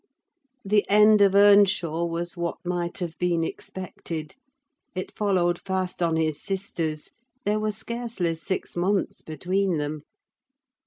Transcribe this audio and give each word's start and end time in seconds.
The 0.65 0.83
end 0.89 1.21
of 1.21 1.35
Earnshaw 1.35 2.05
was 2.05 2.35
what 2.35 2.57
might 2.65 2.97
have 2.97 3.15
been 3.19 3.43
expected; 3.43 4.35
it 4.95 5.15
followed 5.15 5.61
fast 5.63 6.01
on 6.01 6.15
his 6.15 6.41
sister's: 6.41 7.11
there 7.45 7.59
were 7.59 7.71
scarcely 7.71 8.33
six 8.33 8.75
months 8.75 9.21
between 9.21 9.77
them. 9.77 10.01